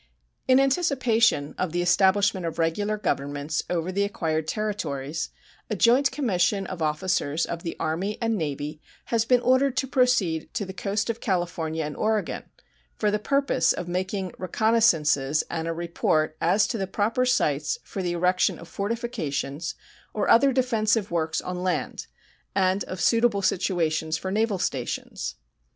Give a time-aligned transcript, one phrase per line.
[0.47, 5.29] In anticipation of the establishment of regular governments over the acquired territories,
[5.69, 8.81] a joint commission of officers of the Army and Navy
[9.13, 12.45] has been ordered to proceed to the coast of California and Oregon
[12.97, 18.01] for the purpose of making reconnoissances and a report as to the proper sites for
[18.01, 19.75] the erection of fortifications
[20.15, 22.07] or other defensive works on land
[22.55, 25.35] and of suitable situations for naval stations.